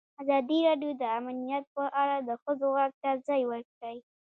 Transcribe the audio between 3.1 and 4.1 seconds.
ځای ورکړی.